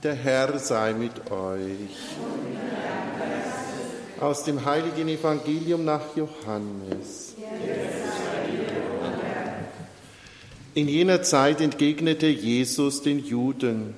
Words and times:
Der 0.00 0.14
Herr 0.14 0.60
sei 0.60 0.92
mit 0.92 1.28
euch. 1.28 1.98
Aus 4.20 4.44
dem 4.44 4.64
heiligen 4.64 5.08
Evangelium 5.08 5.84
nach 5.84 6.14
Johannes. 6.14 7.34
In 10.74 10.86
jener 10.86 11.22
Zeit 11.22 11.60
entgegnete 11.60 12.28
Jesus 12.28 13.02
den 13.02 13.18
Juden, 13.24 13.94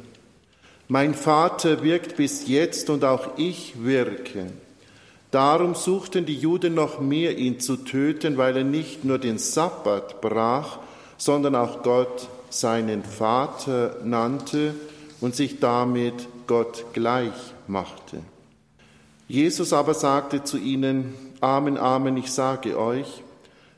Mein 0.89 1.13
Vater 1.13 1.85
wirkt 1.85 2.17
bis 2.17 2.49
jetzt 2.49 2.89
und 2.89 3.05
auch 3.05 3.37
ich 3.37 3.85
wirke. 3.85 4.47
Darum 5.31 5.75
suchten 5.75 6.25
die 6.25 6.35
Juden 6.35 6.73
noch 6.73 6.99
mehr, 7.01 7.37
ihn 7.37 7.61
zu 7.61 7.77
töten, 7.77 8.39
weil 8.39 8.57
er 8.57 8.65
nicht 8.65 9.05
nur 9.05 9.19
den 9.19 9.37
Sabbat 9.37 10.23
brach, 10.23 10.79
sondern 11.19 11.55
auch 11.55 11.83
Gott 11.83 12.27
seinen 12.49 13.05
Vater 13.05 13.99
nannte 14.03 14.75
und 15.21 15.35
sich 15.37 15.61
damit 15.61 16.29
Gott 16.47 16.87
gleich 16.93 17.55
machte. 17.67 18.21
Jesus 19.29 19.73
aber 19.73 19.95
sagte 19.95 20.43
zu 20.43 20.59
ihnen, 20.59 21.15
Amen, 21.41 21.79
Amen, 21.79 22.17
ich 22.17 22.33
sage 22.33 22.79
euch, 22.79 23.23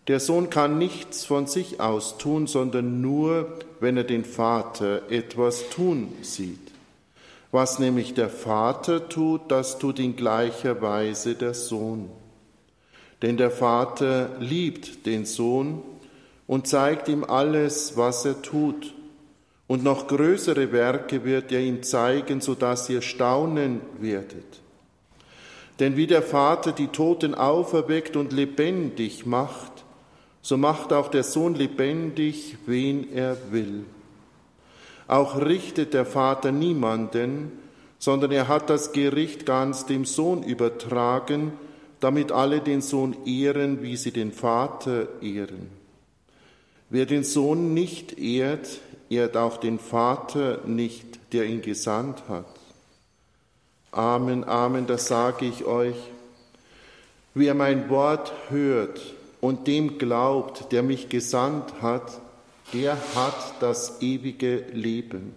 der 0.08 0.18
Sohn 0.18 0.50
kann 0.50 0.78
nichts 0.78 1.24
von 1.24 1.46
sich 1.46 1.80
aus 1.80 2.18
tun, 2.18 2.46
sondern 2.46 3.00
nur, 3.00 3.58
wenn 3.78 3.96
er 3.96 4.04
den 4.04 4.24
Vater 4.24 5.10
etwas 5.10 5.68
tun 5.70 6.12
sieht. 6.22 6.58
Was 7.52 7.78
nämlich 7.78 8.14
der 8.14 8.30
Vater 8.30 9.08
tut, 9.08 9.42
das 9.48 9.78
tut 9.78 9.98
in 9.98 10.16
gleicher 10.16 10.80
Weise 10.80 11.34
der 11.34 11.54
Sohn. 11.54 12.08
Denn 13.20 13.36
der 13.36 13.50
Vater 13.50 14.30
liebt 14.40 15.06
den 15.06 15.26
Sohn 15.26 15.82
und 16.46 16.66
zeigt 16.66 17.08
ihm 17.08 17.22
alles, 17.22 17.96
was 17.96 18.24
er 18.24 18.42
tut 18.42 18.94
und 19.72 19.82
noch 19.84 20.06
größere 20.06 20.70
Werke 20.70 21.24
wird 21.24 21.50
er 21.50 21.60
ihm 21.60 21.82
zeigen, 21.82 22.42
so 22.42 22.54
dass 22.54 22.90
ihr 22.90 23.00
staunen 23.00 23.80
werdet. 24.00 24.60
Denn 25.78 25.96
wie 25.96 26.06
der 26.06 26.20
Vater 26.20 26.72
die 26.72 26.88
Toten 26.88 27.34
auferweckt 27.34 28.14
und 28.14 28.34
lebendig 28.34 29.24
macht, 29.24 29.72
so 30.42 30.58
macht 30.58 30.92
auch 30.92 31.08
der 31.08 31.22
Sohn 31.22 31.54
lebendig, 31.54 32.58
wen 32.66 33.14
er 33.14 33.38
will. 33.50 33.86
Auch 35.08 35.40
richtet 35.40 35.94
der 35.94 36.04
Vater 36.04 36.52
niemanden, 36.52 37.52
sondern 37.98 38.30
er 38.30 38.48
hat 38.48 38.68
das 38.68 38.92
Gericht 38.92 39.46
ganz 39.46 39.86
dem 39.86 40.04
Sohn 40.04 40.42
übertragen, 40.42 41.54
damit 41.98 42.30
alle 42.30 42.60
den 42.60 42.82
Sohn 42.82 43.16
ehren, 43.24 43.80
wie 43.80 43.96
sie 43.96 44.12
den 44.12 44.32
Vater 44.32 45.08
ehren. 45.22 45.70
Wer 46.90 47.06
den 47.06 47.24
Sohn 47.24 47.72
nicht 47.72 48.18
ehrt, 48.18 48.68
ehrt 49.12 49.36
auch 49.36 49.58
den 49.58 49.78
Vater 49.78 50.60
nicht, 50.66 51.32
der 51.32 51.44
ihn 51.44 51.62
gesandt 51.62 52.22
hat. 52.28 52.46
Amen, 53.90 54.44
Amen, 54.44 54.86
das 54.86 55.06
sage 55.06 55.44
ich 55.44 55.64
euch. 55.64 55.96
Wer 57.34 57.54
mein 57.54 57.90
Wort 57.90 58.32
hört 58.48 59.00
und 59.40 59.66
dem 59.66 59.98
glaubt, 59.98 60.72
der 60.72 60.82
mich 60.82 61.08
gesandt 61.08 61.82
hat, 61.82 62.20
der 62.72 62.96
hat 63.14 63.54
das 63.60 64.00
ewige 64.00 64.64
Leben. 64.72 65.34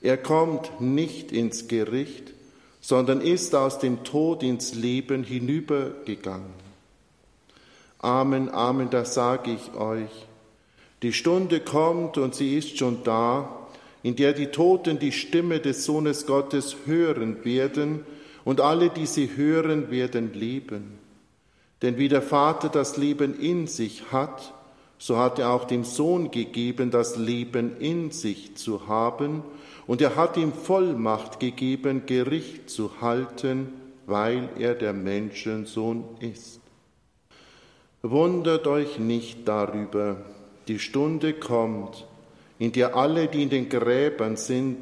Er 0.00 0.16
kommt 0.16 0.80
nicht 0.80 1.32
ins 1.32 1.68
Gericht, 1.68 2.32
sondern 2.80 3.20
ist 3.20 3.54
aus 3.54 3.78
dem 3.78 4.04
Tod 4.04 4.42
ins 4.42 4.74
Leben 4.74 5.24
hinübergegangen. 5.24 6.54
Amen, 7.98 8.48
Amen, 8.48 8.90
das 8.90 9.14
sage 9.14 9.50
ich 9.50 9.74
euch. 9.74 10.26
Die 11.02 11.12
Stunde 11.12 11.60
kommt 11.60 12.18
und 12.18 12.34
sie 12.34 12.56
ist 12.56 12.78
schon 12.78 13.04
da, 13.04 13.66
in 14.02 14.16
der 14.16 14.32
die 14.32 14.48
Toten 14.48 14.98
die 14.98 15.12
Stimme 15.12 15.60
des 15.60 15.84
Sohnes 15.84 16.26
Gottes 16.26 16.76
hören 16.86 17.44
werden 17.44 18.04
und 18.44 18.60
alle, 18.60 18.90
die 18.90 19.06
sie 19.06 19.30
hören, 19.36 19.90
werden 19.90 20.32
leben. 20.34 20.98
Denn 21.82 21.98
wie 21.98 22.08
der 22.08 22.22
Vater 22.22 22.68
das 22.68 22.96
Leben 22.96 23.38
in 23.38 23.66
sich 23.66 24.10
hat, 24.10 24.52
so 24.98 25.16
hat 25.16 25.38
er 25.38 25.50
auch 25.50 25.64
dem 25.64 25.84
Sohn 25.84 26.30
gegeben, 26.30 26.90
das 26.90 27.16
Leben 27.16 27.78
in 27.78 28.10
sich 28.10 28.56
zu 28.56 28.88
haben, 28.88 29.42
und 29.86 30.02
er 30.02 30.16
hat 30.16 30.36
ihm 30.36 30.52
Vollmacht 30.52 31.40
gegeben, 31.40 32.02
Gericht 32.04 32.68
zu 32.68 33.00
halten, 33.00 33.68
weil 34.06 34.48
er 34.58 34.74
der 34.74 34.92
Menschensohn 34.92 36.04
ist. 36.20 36.60
Wundert 38.02 38.66
euch 38.66 38.98
nicht 38.98 39.46
darüber, 39.46 40.18
die 40.68 40.78
Stunde 40.78 41.32
kommt, 41.32 42.06
in 42.58 42.72
der 42.72 42.94
alle, 42.94 43.28
die 43.28 43.42
in 43.42 43.50
den 43.50 43.68
Gräbern 43.68 44.36
sind, 44.36 44.76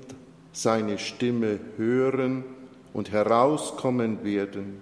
seine 0.53 0.99
Stimme 0.99 1.61
hören 1.77 2.45
und 2.93 3.13
herauskommen 3.13 4.25
werden. 4.25 4.81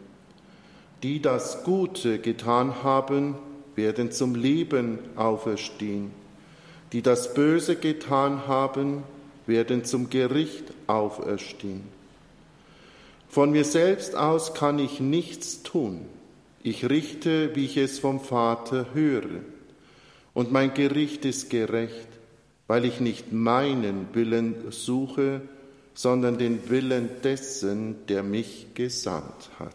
Die 1.03 1.20
das 1.20 1.62
Gute 1.65 2.19
getan 2.19 2.82
haben, 2.82 3.34
werden 3.75 4.12
zum 4.12 4.34
Leben 4.34 4.98
auferstehen. 5.16 6.12
Die 6.92 7.03
das 7.03 7.34
Böse 7.34 7.76
getan 7.76 8.47
haben, 8.47 9.03
werden 9.47 9.84
zum 9.84 10.09
Gericht 10.09 10.72
auferstehen. 10.86 11.82
Von 13.28 13.50
mir 13.50 13.65
selbst 13.65 14.15
aus 14.15 14.54
kann 14.54 14.78
ich 14.78 15.00
nichts 15.00 15.65
tun. 15.65 16.03
Ich 16.62 16.88
richte, 16.88 17.54
wie 17.56 17.66
ich 17.66 17.76
es 17.76 17.98
vom 17.98 18.21
Vater 18.21 18.86
höre 18.94 19.41
und 20.34 20.53
mein 20.53 20.75
Gericht 20.75 21.25
ist 21.25 21.49
gerecht, 21.49 22.09
weil 22.67 22.84
ich 22.84 23.00
nicht 23.00 23.33
meinen 23.33 24.09
Willen 24.12 24.71
suche, 24.71 25.43
sondern 25.95 26.39
den 26.39 26.69
Willen 26.69 27.09
dessen, 27.22 28.06
der 28.09 28.22
mich 28.22 28.67
gesandt 28.75 29.50
hat. 29.59 29.72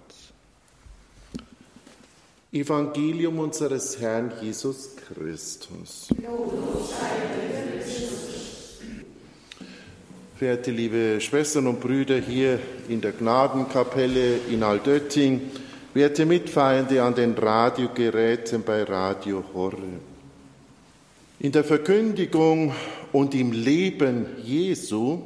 Evangelium 2.52 3.40
unseres 3.40 4.00
Herrn 4.00 4.34
Jesus 4.42 4.96
Christus. 4.96 6.09
Verehrte 10.36 10.72
liebe 10.72 11.22
Schwestern 11.22 11.68
und 11.68 11.80
Brüder 11.80 12.18
hier 12.18 12.59
in 12.88 13.02
der 13.02 13.12
Gnadenkapelle 13.12 14.38
in 14.50 14.64
Aldötting, 14.64 15.52
werte 15.94 16.26
Mitfeiernde 16.26 17.03
an 17.03 17.14
den 17.14 17.34
Radiogeräten 17.34 18.64
bei 18.64 18.84
Radio 18.84 19.44
Horre. 19.53 20.09
In 21.41 21.53
der 21.53 21.63
Verkündigung 21.63 22.73
und 23.13 23.33
im 23.33 23.53
Leben 23.53 24.25
Jesu, 24.44 25.19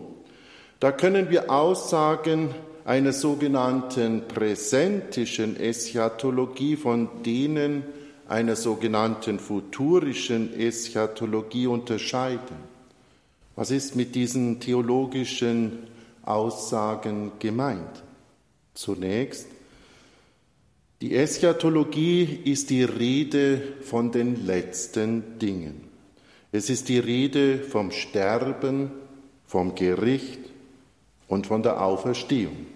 da 0.79 0.91
können 0.91 1.31
wir 1.31 1.49
Aussagen 1.49 2.53
einer 2.85 3.13
sogenannten 3.13 4.27
präsentischen 4.27 5.59
Eschatologie 5.59 6.75
von 6.75 7.23
denen 7.25 7.81
einer 8.27 8.55
sogenannten 8.55 9.39
futurischen 9.39 10.53
Eschatologie 10.53 11.65
unterscheiden. 11.65 12.57
Was 13.55 13.71
ist 13.71 13.95
mit 13.95 14.13
diesen 14.13 14.59
theologischen 14.59 15.79
Aussagen 16.21 17.31
gemeint? 17.39 18.03
Zunächst, 18.75 19.47
die 21.01 21.15
Eschatologie 21.15 22.41
ist 22.45 22.69
die 22.69 22.83
Rede 22.83 23.59
von 23.81 24.11
den 24.11 24.45
letzten 24.45 25.39
Dingen. 25.39 25.92
Es 26.55 26.69
ist 26.69 26.87
die 26.87 26.99
Rede 26.99 27.57
vom 27.57 27.89
Sterben, 27.89 28.91
vom 29.47 29.73
Gericht 29.73 30.37
und 31.27 31.47
von 31.47 31.63
der 31.63 31.81
Auferstehung. 31.81 32.67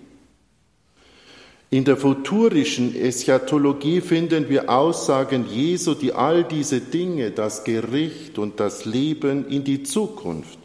In 1.69 1.85
der 1.85 1.95
futurischen 1.95 2.95
Eschatologie 2.95 4.01
finden 4.01 4.49
wir 4.49 4.67
Aussagen 4.67 5.45
Jesu, 5.47 5.93
die 5.93 6.11
all 6.11 6.43
diese 6.43 6.81
Dinge, 6.81 7.29
das 7.29 7.65
Gericht 7.65 8.39
und 8.39 8.59
das 8.59 8.85
Leben 8.85 9.47
in 9.47 9.63
die 9.63 9.83
Zukunft, 9.83 10.57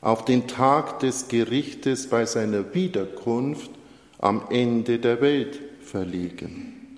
auf 0.00 0.24
den 0.24 0.46
Tag 0.46 1.00
des 1.00 1.28
Gerichtes 1.28 2.08
bei 2.08 2.24
seiner 2.24 2.74
Wiederkunft 2.74 3.70
am 4.20 4.40
Ende 4.48 4.98
der 4.98 5.20
Welt 5.20 5.60
verlegen. 5.82 6.96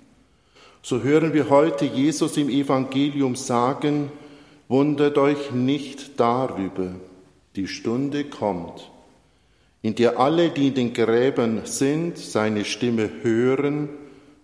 So 0.81 1.03
hören 1.03 1.33
wir 1.33 1.49
heute 1.49 1.83
Jesus 1.83 2.37
im 2.37 2.47
Evangelium 2.47 3.35
sagen, 3.35 4.11
Wundert 4.67 5.17
euch 5.17 5.51
nicht 5.51 6.19
darüber, 6.19 6.95
die 7.55 7.67
Stunde 7.67 8.25
kommt, 8.25 8.91
in 9.81 9.95
der 9.95 10.19
alle, 10.19 10.49
die 10.49 10.67
in 10.67 10.73
den 10.73 10.93
Gräbern 10.93 11.61
sind, 11.63 12.17
seine 12.17 12.65
Stimme 12.65 13.09
hören 13.21 13.89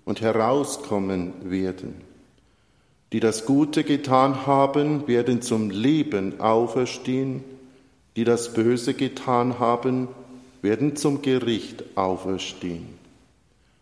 und 0.05 0.21
herauskommen 0.21 1.33
werden. 1.51 1.95
Die 3.11 3.19
das 3.19 3.45
Gute 3.45 3.83
getan 3.83 4.47
haben, 4.47 5.07
werden 5.07 5.41
zum 5.41 5.69
Leben 5.69 6.39
auferstehen, 6.39 7.43
die 8.15 8.23
das 8.23 8.53
Böse 8.53 8.93
getan 8.93 9.59
haben, 9.59 10.07
werden 10.61 10.95
zum 10.95 11.21
Gericht 11.21 11.83
auferstehen. 11.95 12.87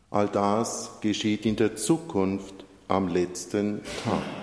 All 0.09 0.27
das 0.27 0.99
geschieht 1.01 1.45
in 1.45 1.55
der 1.55 1.75
Zukunft 1.75 2.65
am 2.88 3.07
letzten 3.07 3.81
Tag. 4.03 4.40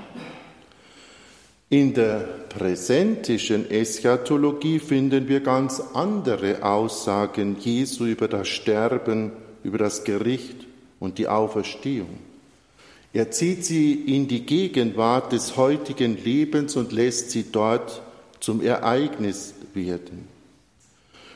In 1.71 1.93
der 1.93 2.21
präsentischen 2.49 3.71
Eschatologie 3.71 4.79
finden 4.79 5.29
wir 5.29 5.41
ganz 5.41 5.83
andere 5.93 6.63
Aussagen 6.63 7.59
Jesu 7.61 8.07
über 8.07 8.27
das 8.27 8.49
Sterben, 8.49 9.33
über 9.63 9.77
das 9.77 10.03
Gericht 10.03 10.67
und 10.99 11.19
die 11.19 11.29
Auferstehung. 11.29 12.21
Er 13.13 13.31
zieht 13.31 13.67
sie 13.67 13.93
in 13.93 14.29
die 14.29 14.47
Gegenwart 14.47 15.33
des 15.33 15.59
heutigen 15.59 16.17
Lebens 16.25 16.75
und 16.75 16.93
lässt 16.93 17.33
sie 17.33 17.53
dort 17.53 18.01
zum 18.41 18.63
Ereignis 18.63 19.53
werden. 19.75 20.27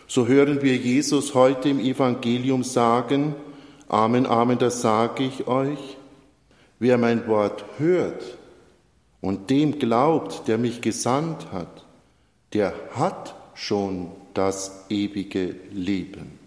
So 0.06 0.26
hören 0.26 0.62
wir 0.62 0.76
Jesus 0.76 1.34
heute 1.34 1.68
im 1.68 1.78
Evangelium 1.78 2.64
sagen, 2.64 3.34
Amen, 3.86 4.24
Amen, 4.24 4.56
das 4.56 4.80
sage 4.80 5.24
ich 5.24 5.46
euch, 5.46 5.98
wer 6.78 6.96
mein 6.96 7.26
Wort 7.26 7.66
hört 7.76 8.38
und 9.22 9.48
dem 9.48 9.78
glaubt, 9.78 10.46
der 10.48 10.58
mich 10.58 10.82
gesandt 10.82 11.50
hat, 11.52 11.86
der 12.52 12.74
hat 12.90 13.34
schon 13.54 14.10
das 14.34 14.84
ewige 14.90 15.54
Leben. 15.70 16.38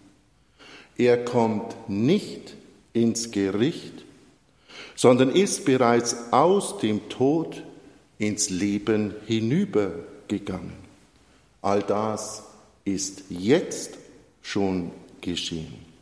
Er 0.98 1.26
kommt 1.26 1.76
nicht 1.90 2.54
ins 2.94 3.32
Gericht, 3.32 4.06
sondern 4.96 5.30
ist 5.30 5.66
bereits 5.66 6.32
aus 6.32 6.78
dem 6.78 7.10
Tod 7.10 7.64
ins 8.18 8.50
Leben 8.50 9.16
hinübergegangen. 9.26 10.74
All 11.62 11.82
das 11.82 12.44
ist 12.84 13.24
jetzt 13.30 13.98
schon 14.42 14.92
geschehen. 15.22 15.95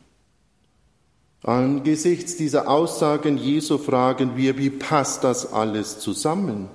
Angesichts 1.43 2.37
dieser 2.37 2.69
Aussagen 2.69 3.37
Jesu 3.37 3.77
fragen 3.77 4.37
wir, 4.37 4.57
wie 4.57 4.69
passt 4.69 5.25
das 5.25 5.51
alles 5.51 5.99
zusammen? 5.99 6.69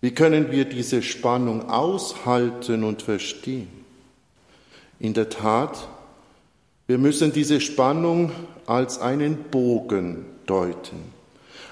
Wie 0.00 0.12
können 0.12 0.52
wir 0.52 0.66
diese 0.66 1.02
Spannung 1.02 1.68
aushalten 1.68 2.84
und 2.84 3.02
verstehen? 3.02 3.68
In 5.00 5.14
der 5.14 5.30
Tat, 5.30 5.88
wir 6.86 6.98
müssen 6.98 7.32
diese 7.32 7.60
Spannung 7.60 8.30
als 8.66 9.00
einen 9.00 9.36
Bogen 9.50 10.26
deuten. 10.46 11.12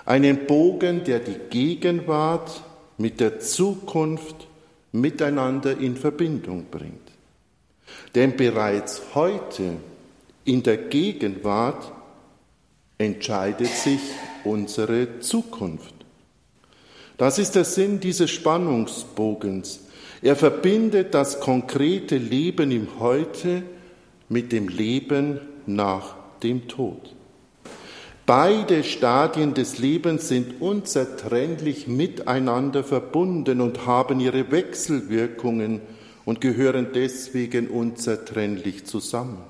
Einen 0.04 0.46
Bogen, 0.46 1.04
der 1.04 1.20
die 1.20 1.38
Gegenwart 1.48 2.62
mit 2.98 3.20
der 3.20 3.38
Zukunft 3.38 4.48
miteinander 4.90 5.78
in 5.78 5.96
Verbindung 5.96 6.66
bringt. 6.70 7.12
Denn 8.16 8.36
bereits 8.36 9.00
heute 9.14 9.76
in 10.44 10.62
der 10.64 10.76
Gegenwart 10.76 11.92
entscheidet 13.02 13.68
sich 13.68 14.00
unsere 14.44 15.20
Zukunft. 15.20 15.94
Das 17.18 17.38
ist 17.38 17.54
der 17.54 17.64
Sinn 17.64 18.00
dieses 18.00 18.30
Spannungsbogens. 18.30 19.80
Er 20.22 20.36
verbindet 20.36 21.14
das 21.14 21.40
konkrete 21.40 22.16
Leben 22.16 22.70
im 22.70 22.98
Heute 22.98 23.62
mit 24.28 24.52
dem 24.52 24.68
Leben 24.68 25.40
nach 25.66 26.16
dem 26.42 26.68
Tod. 26.68 27.14
Beide 28.24 28.84
Stadien 28.84 29.52
des 29.52 29.78
Lebens 29.78 30.28
sind 30.28 30.60
unzertrennlich 30.60 31.88
miteinander 31.88 32.84
verbunden 32.84 33.60
und 33.60 33.84
haben 33.84 34.20
ihre 34.20 34.50
Wechselwirkungen 34.52 35.80
und 36.24 36.40
gehören 36.40 36.88
deswegen 36.94 37.68
unzertrennlich 37.68 38.84
zusammen. 38.84 39.42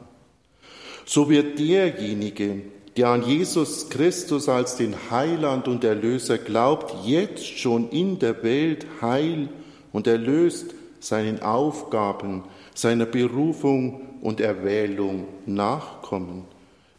So 1.05 1.29
wird 1.29 1.59
derjenige, 1.59 2.63
der 2.97 3.09
an 3.09 3.23
Jesus 3.23 3.89
Christus 3.89 4.49
als 4.49 4.77
den 4.77 4.95
Heiland 5.11 5.67
und 5.67 5.83
Erlöser 5.83 6.39
glaubt, 6.39 6.95
jetzt 7.05 7.47
schon 7.47 7.89
in 7.89 8.19
der 8.19 8.43
Welt 8.43 8.87
heil 9.01 9.49
und 9.93 10.07
erlöst 10.07 10.75
seinen 11.01 11.43
Aufgaben, 11.43 12.45
seiner 12.75 13.07
Berufung 13.07 14.03
und 14.21 14.41
Erwählung 14.41 15.27
nachkommen, 15.47 16.45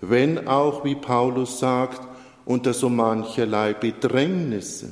wenn 0.01 0.47
auch, 0.47 0.83
wie 0.83 0.95
Paulus 0.95 1.59
sagt, 1.59 2.01
unter 2.45 2.73
so 2.73 2.89
mancherlei 2.89 3.73
Bedrängnisse. 3.73 4.91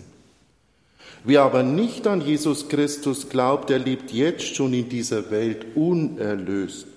Wer 1.24 1.44
aber 1.44 1.64
nicht 1.64 2.08
an 2.08 2.22
Jesus 2.22 2.70
Christus 2.70 3.30
glaubt, 3.30 3.70
der 3.70 3.80
lebt 3.80 4.12
jetzt 4.12 4.56
schon 4.56 4.74
in 4.74 4.88
dieser 4.88 5.30
Welt 5.30 5.66
unerlöst 5.76 6.88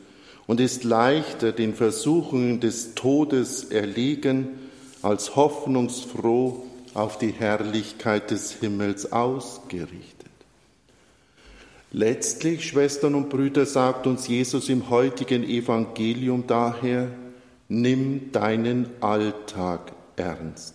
und 0.47 0.61
ist 0.61 0.85
leichter 0.85 1.53
den 1.53 1.75
Versuchungen 1.75 2.61
des 2.61 2.95
Todes 2.95 3.65
erlegen, 3.65 4.49
als 5.03 5.37
hoffnungsfroh 5.37 6.65
auf 6.95 7.19
die 7.19 7.33
Herrlichkeit 7.33 8.31
des 8.31 8.53
Himmels 8.53 9.13
ausgerichtet. 9.13 10.31
Letztlich, 11.93 12.67
Schwestern 12.69 13.15
und 13.15 13.31
Brüder, 13.31 13.67
sagt 13.67 14.07
uns 14.07 14.27
Jesus 14.27 14.69
im 14.69 14.91
heutigen 14.91 15.45
Evangelium 15.45 16.45
daher, 16.47 17.09
nimm 17.69 18.33
deinen 18.33 18.89
Alltag 19.01 19.93
ernst. 20.17 20.75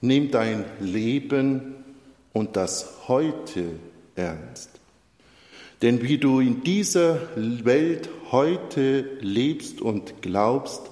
Nimm 0.00 0.30
dein 0.30 0.64
Leben 0.80 1.74
und 2.32 2.56
das 2.56 3.08
Heute 3.08 3.64
ernst. 4.14 4.70
Denn 5.82 6.02
wie 6.02 6.18
du 6.18 6.40
in 6.40 6.62
dieser 6.62 7.20
Welt 7.36 8.08
heute 8.32 9.04
lebst 9.20 9.80
und 9.80 10.22
glaubst, 10.22 10.82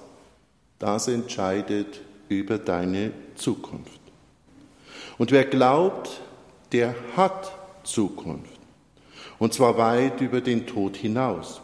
das 0.79 1.09
entscheidet 1.09 2.01
über 2.29 2.59
deine 2.59 3.13
Zukunft. 3.35 4.01
Und 5.19 5.33
wer 5.33 5.45
glaubt, 5.45 6.21
der 6.73 6.95
hat 7.17 7.53
Zukunft. 7.85 8.61
Und 9.39 9.55
zwar 9.55 9.77
weit 9.77 10.21
über 10.21 10.41
den 10.41 10.67
Tod 10.67 10.97
hinaus. 10.97 11.61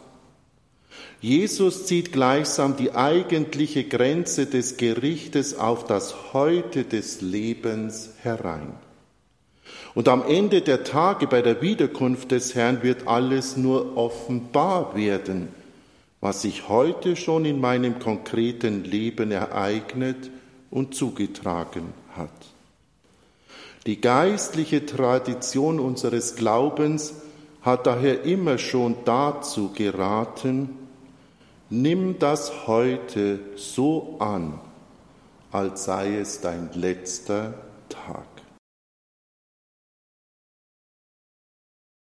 Jesus 1.20 1.86
zieht 1.86 2.12
gleichsam 2.12 2.76
die 2.76 2.92
eigentliche 2.92 3.84
Grenze 3.84 4.46
des 4.46 4.76
Gerichtes 4.76 5.54
auf 5.54 5.84
das 5.86 6.32
Heute 6.32 6.84
des 6.84 7.20
Lebens 7.20 8.10
herein. 8.22 8.74
Und 9.94 10.08
am 10.08 10.24
Ende 10.24 10.62
der 10.62 10.84
Tage 10.84 11.26
bei 11.26 11.42
der 11.42 11.60
Wiederkunft 11.60 12.30
des 12.30 12.54
Herrn 12.54 12.82
wird 12.82 13.06
alles 13.06 13.56
nur 13.56 13.96
offenbar 13.96 14.96
werden, 14.96 15.48
was 16.20 16.42
sich 16.42 16.68
heute 16.68 17.16
schon 17.16 17.44
in 17.44 17.60
meinem 17.60 17.98
konkreten 17.98 18.84
Leben 18.84 19.30
ereignet 19.30 20.30
und 20.70 20.94
zugetragen 20.94 21.92
hat. 22.16 22.30
Die 23.86 24.00
geistliche 24.00 24.86
Tradition 24.86 25.80
unseres 25.80 26.36
Glaubens 26.36 27.14
hat 27.62 27.86
daher 27.86 28.24
immer 28.24 28.58
schon 28.58 28.96
dazu 29.04 29.72
geraten, 29.74 30.70
nimm 31.68 32.18
das 32.18 32.66
heute 32.66 33.40
so 33.56 34.16
an, 34.20 34.60
als 35.50 35.84
sei 35.84 36.16
es 36.16 36.40
dein 36.40 36.70
letzter 36.74 37.54